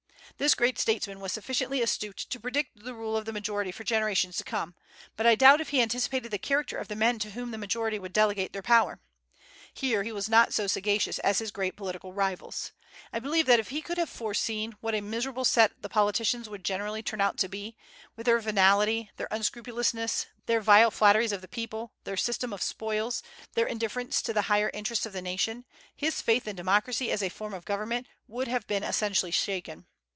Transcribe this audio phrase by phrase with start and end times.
[0.37, 4.37] This great statesman was sufficiently astute to predict the rule of the majority for generations
[4.37, 4.73] to come,
[5.15, 7.99] but I doubt if he anticipated the character of the men to whom the majority
[7.99, 8.99] would delegate their power.
[9.71, 12.71] Here he was not so sagacious as his great political rivals.
[13.13, 16.65] I believe that if he could have foreseen what a miserable set the politicians would
[16.65, 17.77] generally turn out to be,
[18.15, 23.21] with their venality, their unscrupulousness, their vile flatteries of the people, their system of spoils,
[23.53, 25.65] their indifference to the higher interests of the nation,
[25.95, 29.85] his faith in democracy as a form of government would have been essentially shaken.